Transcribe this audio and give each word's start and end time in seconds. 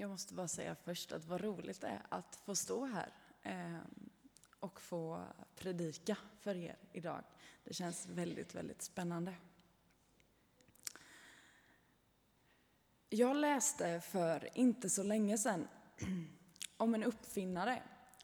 Jag 0.00 0.10
måste 0.10 0.34
bara 0.34 0.48
säga 0.48 0.74
först 0.74 1.12
att 1.12 1.24
vad 1.24 1.40
roligt 1.40 1.80
det 1.80 1.86
är 1.86 2.02
att 2.08 2.36
få 2.36 2.56
stå 2.56 2.84
här 2.84 3.12
ehm, 3.42 4.10
och 4.60 4.80
få 4.80 5.24
predika 5.56 6.16
för 6.40 6.56
er 6.56 6.76
idag. 6.92 7.24
Det 7.64 7.74
känns 7.74 8.06
väldigt, 8.06 8.54
väldigt 8.54 8.82
spännande. 8.82 9.34
Jag 13.08 13.36
läste 13.36 14.00
för 14.00 14.48
inte 14.54 14.90
så 14.90 15.02
länge 15.02 15.38
sedan 15.38 15.68
om 16.76 16.94
en 16.94 17.04
uppfinnare 17.04 17.82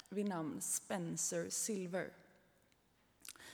vid 0.09 0.27
namn 0.27 0.61
Spencer 0.61 1.51
Silver 1.51 2.13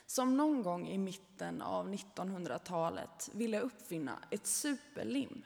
som 0.06 0.36
någon 0.36 0.62
gång 0.62 0.88
i 0.88 0.98
mitten 0.98 1.62
av 1.62 1.94
1900-talet 1.94 3.30
ville 3.32 3.60
uppfinna 3.60 4.18
ett 4.30 4.46
superlim. 4.46 5.44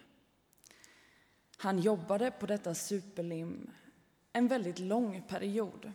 Han 1.56 1.78
jobbade 1.78 2.30
på 2.30 2.46
detta 2.46 2.74
superlim 2.74 3.70
en 4.32 4.48
väldigt 4.48 4.78
lång 4.78 5.22
period 5.22 5.92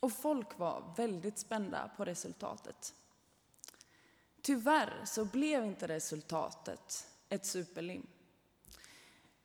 och 0.00 0.12
folk 0.12 0.58
var 0.58 0.94
väldigt 0.96 1.38
spända 1.38 1.90
på 1.96 2.04
resultatet. 2.04 2.94
Tyvärr 4.40 5.04
så 5.04 5.24
blev 5.24 5.64
inte 5.64 5.88
resultatet 5.88 7.08
ett 7.28 7.46
superlim, 7.46 8.06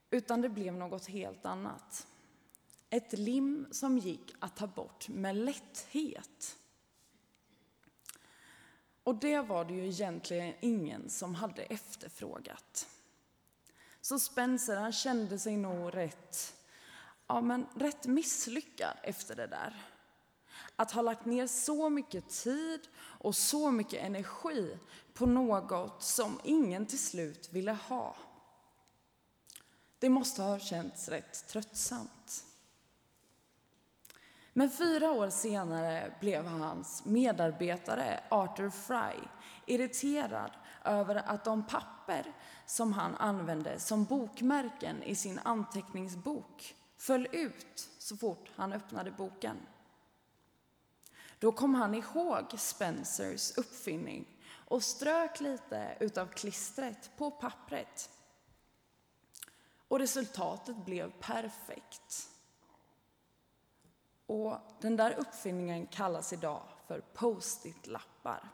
utan 0.10 0.42
det 0.42 0.50
blev 0.50 0.74
något 0.74 1.06
helt 1.06 1.46
annat. 1.46 2.08
Ett 2.90 3.14
lim 3.14 3.68
som 3.72 3.98
gick 3.98 4.36
att 4.40 4.56
ta 4.56 4.68
bort 4.68 5.08
med 5.10 5.36
lätthet. 5.36 6.58
Och 9.04 9.16
det 9.16 9.42
var 9.42 9.66
det 9.66 9.74
ju 9.74 9.88
egentligen 9.88 10.54
ingen 10.60 11.10
som 11.10 11.36
hade 11.36 11.64
efterfrågat. 11.64 12.88
Så 14.08 14.20
Spencer 14.20 14.76
han 14.76 14.92
kände 14.92 15.40
sig 15.40 15.58
nog 15.58 15.96
rätt, 15.96 16.56
ja, 17.28 17.42
men 17.42 17.66
rätt 17.76 18.06
misslyckad 18.06 18.98
efter 19.04 19.36
det 19.36 19.48
där. 19.48 19.86
Att 20.76 20.92
ha 20.92 21.02
lagt 21.02 21.26
ner 21.26 21.48
så 21.48 21.90
mycket 21.90 22.30
tid 22.30 22.80
och 22.98 23.36
så 23.36 23.72
mycket 23.72 24.04
energi 24.04 24.78
på 25.14 25.26
något 25.26 26.04
som 26.04 26.40
ingen 26.44 26.86
till 26.86 27.00
slut 27.00 27.50
ville 27.54 27.72
ha. 27.72 28.16
Det 30.00 30.10
måste 30.10 30.42
ha 30.42 30.60
känts 30.60 31.10
rätt 31.10 31.48
tröttsamt. 31.48 32.46
Men 34.58 34.70
fyra 34.70 35.12
år 35.12 35.30
senare 35.30 36.14
blev 36.20 36.46
hans 36.46 37.06
medarbetare 37.06 38.24
Arthur 38.30 38.70
Fry 38.70 39.28
irriterad 39.66 40.52
över 40.84 41.16
att 41.16 41.44
de 41.44 41.64
papper 41.68 42.34
som 42.66 42.94
han 42.94 43.16
använde 43.16 43.80
som 43.80 44.04
bokmärken 44.06 45.04
i 45.04 45.16
sin 45.16 45.40
anteckningsbok 45.44 46.76
föll 46.98 47.28
ut 47.32 47.90
så 47.98 48.18
fort 48.18 48.52
han 48.56 48.74
öppnade 48.74 49.12
boken. 49.12 49.58
Då 51.40 51.52
kom 51.52 51.76
han 51.76 51.96
ihåg 51.96 52.46
Spencers 52.58 53.58
uppfinning 53.58 54.26
och 54.54 54.84
strök 54.84 55.40
lite 55.40 55.98
utav 56.00 56.26
klistret 56.26 57.12
på 57.18 57.32
pappret. 57.32 58.10
Och 59.88 60.00
resultatet 60.00 60.86
blev 60.86 61.12
perfekt. 61.12 62.30
Och 64.28 64.58
den 64.82 64.96
där 64.96 65.20
uppfinningen 65.20 65.88
kallas 65.88 66.34
idag 66.34 66.62
för 66.88 67.02
post-it-lappar. 67.14 68.50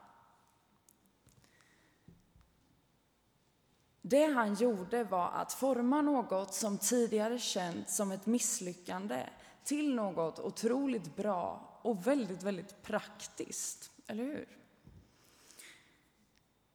Det 4.02 4.26
han 4.26 4.56
gjorde 4.56 5.04
var 5.04 5.30
att 5.30 5.54
forma 5.54 6.02
något 6.02 6.54
som 6.54 6.78
tidigare 6.78 7.40
känts 7.40 7.96
som 7.96 8.12
ett 8.12 8.26
misslyckande 8.26 9.30
till 9.64 9.96
något 9.96 10.40
otroligt 10.40 11.16
bra 11.16 11.80
och 11.82 12.08
väldigt, 12.08 12.44
väldigt 12.44 12.82
praktiskt. 12.82 13.92
Eller 14.08 14.24
hur? 14.24 14.58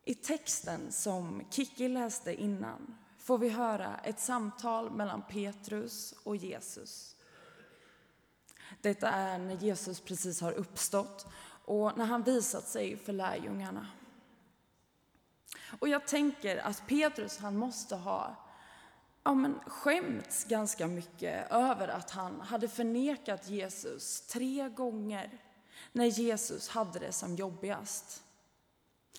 I 0.05 0.15
texten 0.15 0.93
som 0.93 1.43
Kiki 1.51 1.89
läste 1.89 2.34
innan 2.34 2.97
får 3.19 3.39
vi 3.39 3.49
höra 3.49 4.01
ett 4.05 4.21
samtal 4.21 4.91
mellan 4.91 5.22
Petrus 5.22 6.15
och 6.25 6.37
Jesus. 6.37 7.17
Detta 8.81 9.09
är 9.09 9.39
när 9.39 9.55
Jesus 9.55 10.01
precis 10.01 10.41
har 10.41 10.53
uppstått 10.53 11.27
och 11.65 11.99
när 11.99 12.05
han 12.05 12.23
visat 12.23 12.69
sig 12.69 12.97
för 12.97 13.12
lärjungarna. 13.12 13.87
Och 15.81 15.89
jag 15.89 16.06
tänker 16.06 16.56
att 16.56 16.87
Petrus 16.87 17.39
han 17.39 17.57
måste 17.57 17.97
ha 17.97 18.37
ja, 19.23 19.34
men 19.34 19.61
skämts 19.67 20.45
ganska 20.45 20.87
mycket 20.87 21.51
över 21.51 21.89
att 21.89 22.11
han 22.11 22.41
hade 22.41 22.69
förnekat 22.69 23.49
Jesus 23.49 24.27
tre 24.27 24.69
gånger 24.69 25.43
när 25.93 26.05
Jesus 26.05 26.69
hade 26.69 26.99
det 26.99 27.12
som 27.12 27.34
jobbigast. 27.37 28.25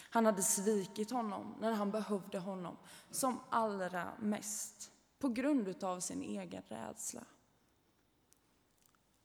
Han 0.09 0.25
hade 0.25 0.43
svikit 0.43 1.11
honom 1.11 1.55
när 1.59 1.71
han 1.71 1.91
behövde 1.91 2.39
honom 2.39 2.77
som 3.11 3.39
allra 3.49 4.07
mest 4.19 4.91
på 5.19 5.29
grund 5.29 5.83
av 5.83 5.99
sin 5.99 6.21
egen 6.21 6.63
rädsla. 6.67 7.21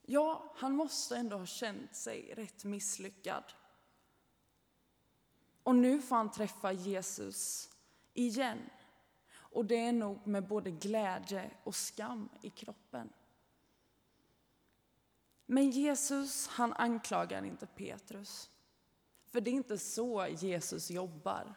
Ja, 0.06 0.52
han 0.56 0.76
måste 0.76 1.16
ändå 1.16 1.36
ha 1.36 1.46
känt 1.46 1.96
sig 1.96 2.34
rätt 2.34 2.64
misslyckad. 2.64 3.44
Och 5.62 5.74
nu 5.74 6.02
får 6.02 6.16
han 6.16 6.30
träffa 6.30 6.72
Jesus 6.72 7.70
igen. 8.14 8.70
Och 9.34 9.64
det 9.64 9.76
är 9.76 9.92
nog 9.92 10.26
med 10.26 10.48
både 10.48 10.70
glädje 10.70 11.50
och 11.64 11.74
skam 11.74 12.28
i 12.42 12.50
kroppen. 12.50 13.12
Men 15.46 15.70
Jesus, 15.70 16.48
han 16.48 16.72
anklagar 16.72 17.44
inte 17.44 17.66
Petrus. 17.66 18.50
För 19.26 19.40
det 19.40 19.50
är 19.50 19.54
inte 19.54 19.78
så 19.78 20.26
Jesus 20.26 20.90
jobbar. 20.90 21.54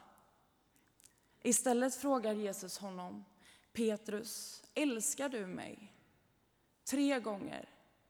Istället 1.41 1.95
frågar 1.95 2.33
Jesus 2.33 2.77
honom, 2.77 3.25
Petrus, 3.73 4.63
älskar 4.73 5.29
du 5.29 5.45
mig? 5.47 5.93
Tre 6.83 7.19
gånger 7.19 7.69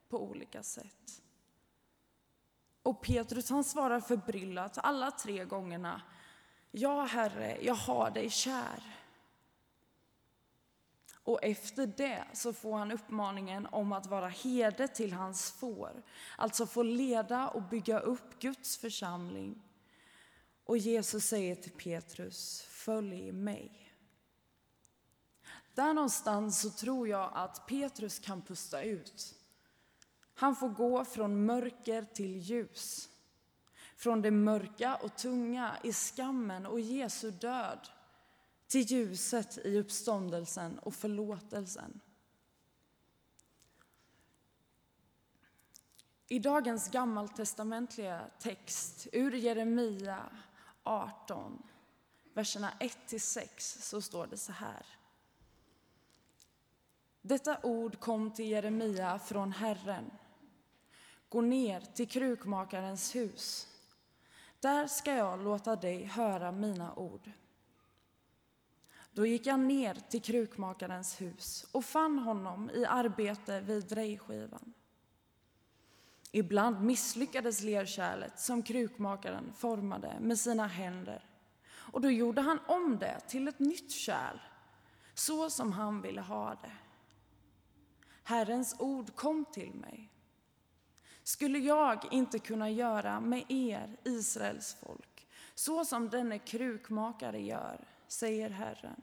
på 0.09 0.23
olika 0.23 0.63
sätt. 0.63 1.21
Och 2.83 3.01
Petrus 3.01 3.49
han 3.49 3.63
svarar 3.63 3.99
förbryllat 3.99 4.77
alla 4.77 5.11
tre 5.11 5.45
gångerna. 5.45 6.01
Ja, 6.71 7.03
Herre, 7.03 7.57
jag 7.61 7.73
har 7.73 8.11
dig 8.11 8.29
kär. 8.29 8.97
Och 11.27 11.43
efter 11.43 11.87
det 11.87 12.23
så 12.33 12.53
får 12.53 12.77
han 12.77 12.91
uppmaningen 12.91 13.67
om 13.71 13.91
att 13.91 14.05
vara 14.05 14.27
herde 14.27 14.87
till 14.87 15.13
hans 15.13 15.51
får, 15.51 16.03
alltså 16.37 16.65
få 16.65 16.83
leda 16.83 17.47
och 17.47 17.63
bygga 17.63 17.99
upp 17.99 18.39
Guds 18.39 18.77
församling. 18.77 19.63
Och 20.63 20.77
Jesus 20.77 21.25
säger 21.25 21.55
till 21.55 21.71
Petrus, 21.71 22.61
följ 22.61 23.31
mig. 23.31 23.93
Där 25.75 25.93
någonstans 25.93 26.61
så 26.61 26.69
tror 26.69 27.07
jag 27.07 27.31
att 27.33 27.67
Petrus 27.67 28.19
kan 28.19 28.41
pusta 28.41 28.83
ut. 28.83 29.36
Han 30.39 30.55
får 30.55 30.69
gå 30.69 31.05
från 31.05 31.45
mörker 31.45 32.03
till 32.03 32.37
ljus. 32.37 33.09
Från 33.95 34.21
det 34.21 34.31
mörka 34.31 34.95
och 34.95 35.15
tunga 35.15 35.77
i 35.83 35.93
skammen 35.93 36.65
och 36.65 36.79
Jesu 36.79 37.31
död 37.31 37.87
till 38.67 38.81
ljuset 38.81 39.57
i 39.57 39.79
uppståndelsen 39.79 40.79
och 40.79 40.93
förlåtelsen. 40.93 41.99
I 46.27 46.39
dagens 46.39 46.91
gammaltestamentliga 46.91 48.29
text 48.39 49.07
ur 49.13 49.31
Jeremia 49.31 50.29
18, 50.83 51.63
verserna 52.33 52.73
1-6, 52.79 53.47
så 53.81 54.01
står 54.01 54.27
det 54.27 54.37
så 54.37 54.51
här. 54.51 54.85
Detta 57.21 57.59
ord 57.63 57.99
kom 57.99 58.31
till 58.31 58.47
Jeremia 58.47 59.19
från 59.19 59.51
Herren 59.51 60.11
Gå 61.29 61.41
ner 61.41 61.81
till 61.81 62.07
krukmakarens 62.07 63.15
hus. 63.15 63.67
Där 64.59 64.87
ska 64.87 65.13
jag 65.13 65.43
låta 65.43 65.75
dig 65.75 66.03
höra 66.03 66.51
mina 66.51 66.95
ord. 66.95 67.31
Då 69.11 69.25
gick 69.25 69.45
jag 69.45 69.59
ner 69.59 69.93
till 70.09 70.21
krukmakarens 70.21 71.21
hus 71.21 71.65
och 71.71 71.85
fann 71.85 72.19
honom 72.19 72.69
i 72.69 72.85
arbete 72.85 73.59
vid 73.59 73.87
drejskivan. 73.87 74.73
Ibland 76.31 76.81
misslyckades 76.81 77.63
lerkärlet 77.63 78.39
som 78.39 78.63
krukmakaren 78.63 79.53
formade 79.53 80.19
med 80.19 80.39
sina 80.39 80.67
händer 80.67 81.25
och 81.69 82.01
då 82.01 82.11
gjorde 82.11 82.41
han 82.41 82.59
om 82.67 82.97
det 82.99 83.19
till 83.27 83.47
ett 83.47 83.59
nytt 83.59 83.91
kärl, 83.91 84.39
så 85.13 85.49
som 85.49 85.71
han 85.71 86.01
ville 86.01 86.21
ha 86.21 86.49
det. 86.49 86.71
Herrens 88.23 88.75
ord 88.79 89.15
kom 89.15 89.45
till 89.45 89.73
mig 89.73 90.11
skulle 91.27 91.59
jag 91.59 92.13
inte 92.13 92.39
kunna 92.39 92.69
göra 92.69 93.19
med 93.19 93.43
er, 93.47 93.97
Israels 94.03 94.73
folk, 94.73 95.27
så 95.55 95.85
som 95.85 96.09
denne 96.09 96.39
krukmakare 96.39 97.41
gör, 97.41 97.87
säger 98.07 98.49
Herren. 98.49 99.01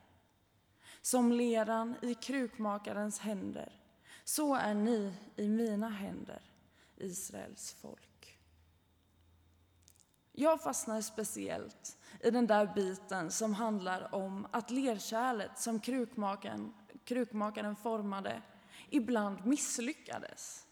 Som 1.02 1.32
leran 1.32 1.96
i 2.02 2.14
krukmakarens 2.14 3.18
händer 3.18 3.80
Så 4.24 4.54
är 4.54 4.74
ni 4.74 5.14
i 5.36 5.48
mina 5.48 5.88
händer, 5.88 6.42
Israels 6.96 7.72
folk. 7.72 8.38
Jag 10.32 10.62
fastnar 10.62 11.00
speciellt 11.00 11.98
i 12.20 12.30
den 12.30 12.46
där 12.46 12.74
biten 12.74 13.30
som 13.30 13.54
handlar 13.54 14.14
om 14.14 14.46
att 14.50 14.70
lerkärlet 14.70 15.58
som 15.58 15.80
krukmakaren, 15.80 16.74
krukmakaren 17.04 17.76
formade 17.76 18.42
ibland 18.90 19.46
misslyckades. 19.46 20.66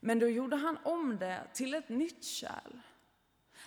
Men 0.00 0.18
då 0.18 0.28
gjorde 0.28 0.56
han 0.56 0.78
om 0.84 1.18
det 1.18 1.46
till 1.54 1.74
ett 1.74 1.88
nytt 1.88 2.24
kärl. 2.24 2.80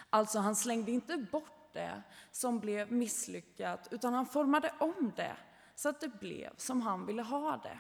Alltså, 0.10 0.40
han 0.40 0.56
slängde 0.56 0.92
inte 0.92 1.18
bort 1.18 1.74
det 1.74 2.04
som 2.32 2.60
blev 2.60 2.92
misslyckat, 2.92 3.88
utan 3.92 4.14
han 4.14 4.26
formade 4.26 4.74
om 4.80 5.12
det 5.16 5.38
så 5.76 5.90
att 5.90 6.02
det 6.02 6.20
blev 6.20 6.56
som 6.58 6.82
han 6.82 7.06
ville 7.06 7.22
ha 7.22 7.58
det. 7.58 7.80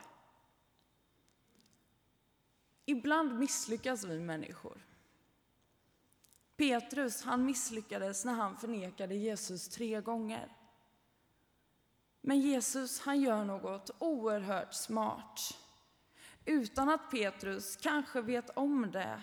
Ibland 2.85 3.39
misslyckas 3.39 4.03
vi 4.03 4.19
människor. 4.19 4.85
Petrus 6.57 7.23
han 7.23 7.45
misslyckades 7.45 8.25
när 8.25 8.33
han 8.33 8.57
förnekade 8.57 9.15
Jesus 9.15 9.69
tre 9.69 10.01
gånger. 10.01 10.57
Men 12.21 12.39
Jesus 12.39 12.99
han 12.99 13.21
gör 13.21 13.45
något 13.45 13.91
oerhört 13.99 14.73
smart. 14.73 15.57
Utan 16.45 16.90
att 16.90 17.12
Petrus 17.12 17.75
kanske 17.75 18.22
vet 18.22 18.50
om 18.50 18.92
det 18.92 19.22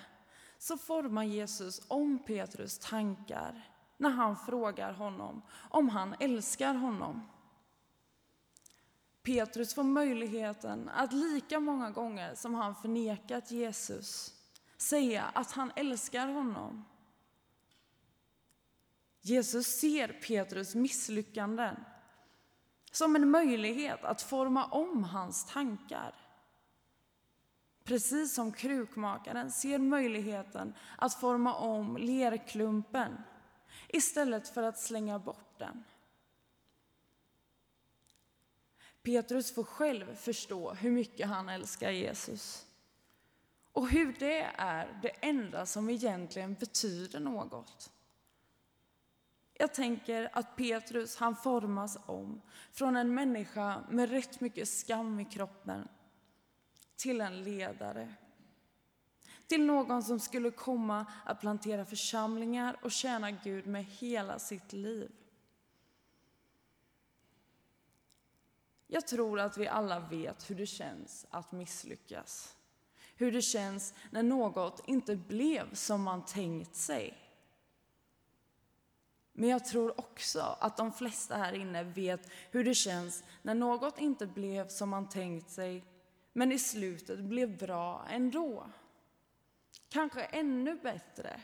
så 0.59 0.79
formar 0.79 1.25
Jesus 1.25 1.83
om 1.89 2.19
Petrus 2.19 2.79
tankar 2.79 3.69
när 3.97 4.11
han 4.11 4.37
frågar 4.37 4.93
honom 4.93 5.43
om 5.71 5.89
han 5.89 6.15
älskar 6.21 6.75
honom. 6.75 7.29
Petrus 9.23 9.75
får 9.75 9.83
möjligheten 9.83 10.89
att 10.89 11.13
lika 11.13 11.61
många 11.61 11.91
gånger 11.91 12.35
som 12.35 12.55
han 12.55 12.75
förnekat 12.75 13.51
Jesus 13.51 14.35
säga 14.77 15.25
att 15.35 15.53
han 15.53 15.73
älskar 15.77 16.29
honom. 16.29 16.85
Jesus 19.21 19.67
ser 19.67 20.09
Petrus 20.09 20.75
misslyckanden 20.75 21.77
som 22.93 23.17
en 23.17 23.31
möjlighet 23.31 24.05
att 24.05 24.23
forma 24.23 24.65
om 24.65 25.05
hans 25.05 25.45
tankar. 25.45 26.15
Precis 27.85 28.35
som 28.35 28.53
krukmakaren 28.53 29.51
ser 29.51 29.79
möjligheten 29.79 30.75
att 30.99 31.15
forma 31.15 31.55
om 31.55 31.97
lerklumpen 31.97 33.17
istället 33.89 34.49
för 34.49 34.63
att 34.63 34.79
slänga 34.79 35.19
bort 35.19 35.59
den. 35.59 35.85
Petrus 39.03 39.55
får 39.55 39.65
själv 39.65 40.15
förstå 40.15 40.73
hur 40.73 40.91
mycket 40.91 41.29
han 41.29 41.49
älskar 41.49 41.91
Jesus 41.91 42.67
och 43.73 43.89
hur 43.89 44.17
det 44.19 44.43
är 44.57 44.99
det 45.03 45.09
enda 45.09 45.67
som 45.67 45.91
egentligen 45.91 46.55
betyder 46.55 47.21
något. 47.21 47.93
Jag 49.55 49.75
tänker 49.75 50.31
att 50.33 50.57
Petrus 50.57 51.17
han 51.17 51.37
formas 51.37 51.99
om 52.07 52.41
från 52.73 52.97
en 52.97 53.15
människa 53.15 53.85
med 53.91 54.11
rätt 54.11 54.41
mycket 54.41 54.69
skam 54.69 55.21
i 55.21 55.25
kroppen 55.25 55.89
till 57.01 57.21
en 57.21 57.43
ledare. 57.45 58.15
Till 59.47 59.65
någon 59.65 60.03
som 60.03 60.21
skulle 60.21 60.51
komma 60.51 61.07
att 61.25 61.41
plantera 61.41 61.85
församlingar 61.85 62.77
och 62.83 62.93
tjäna 62.93 63.31
Gud 63.31 63.67
med 63.67 63.85
hela 63.85 64.39
sitt 64.39 64.73
liv. 64.73 65.11
Jag 68.87 69.07
tror 69.07 69.41
att 69.41 69.59
vi 69.59 69.69
alla 69.69 70.01
vet 70.01 70.51
hur 70.51 70.55
det 70.55 70.67
känns 70.67 71.27
att 71.31 71.53
misslyckas. 71.53 72.57
Hur 73.15 73.33
det 73.33 73.43
känns 73.43 73.95
när 74.11 74.23
något 74.23 74.83
inte 74.87 75.17
blev 75.17 75.75
som 75.75 76.03
man 76.03 76.25
tänkt 76.25 76.77
sig. 76.77 77.19
Men 79.33 79.49
jag 79.49 79.65
tror 79.65 80.01
också 80.01 80.57
att 80.61 80.77
de 80.77 80.93
flesta 80.93 81.37
här 81.37 81.53
inne 81.53 81.83
vet 81.83 82.31
hur 82.51 82.65
det 82.65 82.75
känns 82.75 83.25
när 83.43 83.55
något 83.55 83.99
inte 83.99 84.27
blev 84.27 84.69
som 84.69 84.89
man 84.89 85.09
tänkt 85.09 85.51
sig, 85.51 85.85
men 86.33 86.53
i 86.53 86.59
slutet 86.59 87.19
blev 87.21 87.59
bra 87.59 88.07
ändå. 88.09 88.71
Kanske 89.89 90.23
ännu 90.23 90.75
bättre. 90.75 91.41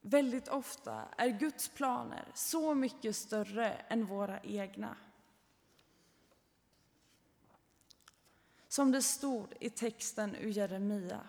Väldigt 0.00 0.48
ofta 0.48 1.08
är 1.16 1.28
Guds 1.28 1.68
planer 1.68 2.28
så 2.34 2.74
mycket 2.74 3.16
större 3.16 3.72
än 3.72 4.06
våra 4.06 4.40
egna. 4.40 4.96
Som 8.68 8.92
det 8.92 9.02
stod 9.02 9.54
i 9.60 9.70
texten 9.70 10.36
ur 10.36 10.50
Jeremia. 10.50 11.20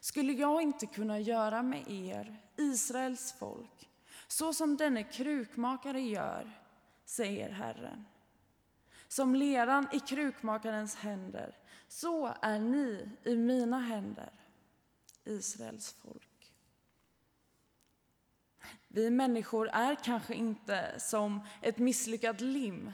Skulle 0.00 0.32
jag 0.32 0.62
inte 0.62 0.86
kunna 0.86 1.20
göra 1.20 1.62
med 1.62 1.90
er, 1.90 2.36
Israels 2.56 3.32
folk, 3.32 3.90
så 4.28 4.52
som 4.52 4.76
denne 4.76 5.02
krukmakare 5.02 6.00
gör, 6.00 6.60
säger 7.04 7.50
Herren. 7.50 8.04
Som 9.14 9.34
leran 9.34 9.88
i 9.92 10.00
krukmakarens 10.00 10.96
händer, 10.96 11.56
så 11.88 12.34
är 12.42 12.58
ni 12.58 13.08
i 13.24 13.36
mina 13.36 13.78
händer, 13.78 14.32
Israels 15.24 15.92
folk. 15.92 16.52
Vi 18.88 19.10
människor 19.10 19.68
är 19.68 19.94
kanske 19.94 20.34
inte 20.34 21.00
som 21.00 21.40
ett 21.62 21.78
misslyckat 21.78 22.40
lim 22.40 22.92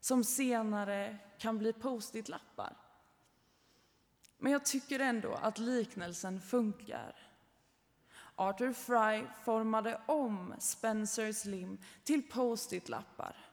som 0.00 0.24
senare 0.24 1.18
kan 1.38 1.58
bli 1.58 1.72
post-it-lappar. 1.72 2.76
Men 4.38 4.52
jag 4.52 4.64
tycker 4.64 5.00
ändå 5.00 5.34
att 5.34 5.58
liknelsen 5.58 6.40
funkar. 6.40 7.16
Arthur 8.34 8.72
Fry 8.72 9.26
formade 9.44 10.00
om 10.06 10.54
Spencers 10.58 11.44
lim 11.44 11.78
till 12.04 12.30
post-it-lappar. 12.30 13.49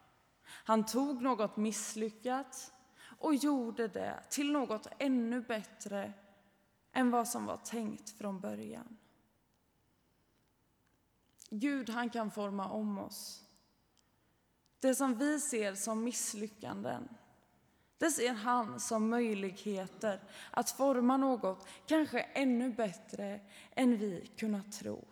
Han 0.64 0.86
tog 0.86 1.22
något 1.22 1.58
misslyckat 1.58 2.74
och 3.20 3.36
gjorde 3.36 3.88
det 3.88 4.24
till 4.30 4.52
något 4.52 4.88
ännu 5.00 5.42
bättre 5.42 6.14
än 6.92 7.12
vad 7.12 7.28
som 7.28 7.46
var 7.46 7.58
tänkt 7.58 8.10
från 8.10 8.40
början. 8.40 8.98
Gud 11.50 11.90
han 11.90 12.10
kan 12.10 12.32
forma 12.32 12.70
om 12.70 12.98
oss. 12.98 13.44
Det 14.80 14.96
som 14.96 15.18
vi 15.18 15.40
ser 15.40 15.76
som 15.76 16.04
misslyckanden, 16.04 17.10
det 17.98 18.12
ser 18.12 18.34
han 18.34 18.80
som 18.80 19.10
möjligheter 19.10 20.24
att 20.52 20.70
forma 20.70 21.18
något 21.18 21.68
kanske 21.86 22.20
ännu 22.20 22.70
bättre 22.70 23.42
än 23.76 23.98
vi 23.98 24.32
kunnat 24.36 24.72
tro. 24.72 25.06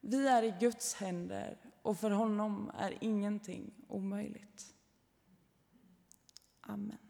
Vi 0.00 0.28
är 0.28 0.42
i 0.42 0.54
Guds 0.60 0.94
händer 0.94 1.69
och 1.82 1.98
för 1.98 2.10
honom 2.10 2.70
är 2.78 2.98
ingenting 3.00 3.72
omöjligt. 3.88 4.74
Amen. 6.60 7.09